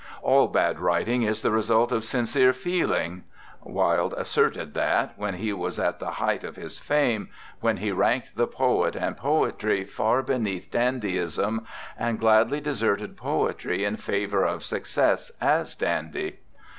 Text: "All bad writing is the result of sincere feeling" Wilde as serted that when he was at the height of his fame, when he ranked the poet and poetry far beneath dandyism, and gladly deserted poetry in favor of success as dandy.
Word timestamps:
"All 0.23 0.47
bad 0.47 0.79
writing 0.79 1.21
is 1.21 1.43
the 1.43 1.51
result 1.51 1.91
of 1.91 2.03
sincere 2.03 2.53
feeling" 2.53 3.23
Wilde 3.61 4.15
as 4.17 4.27
serted 4.29 4.73
that 4.73 5.13
when 5.15 5.35
he 5.35 5.53
was 5.53 5.77
at 5.77 5.99
the 5.99 6.09
height 6.13 6.43
of 6.43 6.55
his 6.55 6.79
fame, 6.79 7.29
when 7.59 7.77
he 7.77 7.91
ranked 7.91 8.35
the 8.35 8.47
poet 8.47 8.95
and 8.95 9.15
poetry 9.15 9.83
far 9.83 10.23
beneath 10.23 10.71
dandyism, 10.71 11.67
and 11.99 12.19
gladly 12.19 12.59
deserted 12.59 13.15
poetry 13.15 13.85
in 13.85 13.95
favor 13.95 14.43
of 14.43 14.63
success 14.63 15.31
as 15.39 15.75
dandy. 15.75 16.39